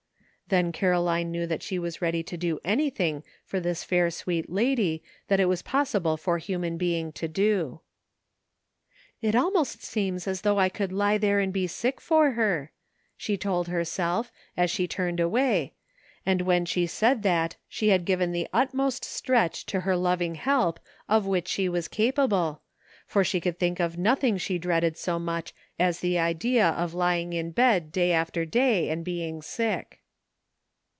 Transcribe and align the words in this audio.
Then 0.47 0.73
Caroline 0.73 1.31
knew 1.31 1.47
that 1.47 1.63
she 1.63 1.79
was 1.79 2.01
ready 2.01 2.23
to 2.23 2.35
do 2.35 2.59
any 2.65 2.89
thing 2.89 3.23
for 3.45 3.61
this 3.61 3.85
fair 3.85 4.11
sweet 4.11 4.49
lady 4.49 5.01
that 5.29 5.39
it 5.39 5.45
was 5.45 5.63
possi 5.63 6.03
ble 6.03 6.17
for 6.17 6.39
human 6.39 6.75
being 6.75 7.13
to 7.13 7.29
do." 7.29 7.79
It 9.21 9.33
almost 9.33 9.81
seems 9.81 10.27
as 10.27 10.41
though 10.41 10.59
I 10.59 10.67
could 10.67 10.91
lie 10.91 11.17
there 11.17 11.39
and 11.39 11.53
be 11.53 11.67
sick 11.67 12.01
for 12.01 12.31
her," 12.31 12.73
she 13.15 13.37
told 13.37 13.69
herself, 13.69 14.29
as 14.57 14.69
she 14.69 14.89
turned 14.89 15.21
away, 15.21 15.71
and 16.25 16.41
when 16.41 16.65
she 16.65 16.85
said 16.85 17.23
that 17.23 17.55
she 17.69 17.87
had 17.87 18.03
given 18.03 18.33
the 18.33 18.49
utmost 18.51 19.05
stretch 19.05 19.65
to 19.67 19.79
her 19.79 19.95
loving 19.95 20.35
help 20.35 20.81
of 21.07 21.25
which 21.25 21.47
she 21.47 21.69
was 21.69 21.87
capable, 21.87 22.61
for 23.07 23.23
she 23.23 23.39
could 23.39 23.57
think 23.57 23.79
of 23.79 23.95
246 23.95 23.95
LEARNING. 23.95 24.33
nothing 24.33 24.37
she 24.37 24.59
dreaded 24.59 24.97
so 24.97 25.17
much 25.17 25.53
as 25.79 26.01
the 26.01 26.19
idea 26.19 26.67
of 26.71 26.93
lying 26.93 27.31
in 27.31 27.51
bed 27.51 27.89
day 27.93 28.11
after 28.11 28.43
day 28.43 28.89
and 28.89 29.05
being 29.05 29.41
sick. 29.41 29.99